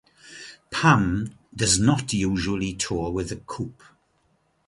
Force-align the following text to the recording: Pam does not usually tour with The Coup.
Pam 0.71 1.37
does 1.55 1.77
not 1.77 2.11
usually 2.11 2.73
tour 2.73 3.11
with 3.11 3.29
The 3.29 3.35
Coup. 3.35 3.75